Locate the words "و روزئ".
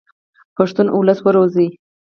1.21-1.67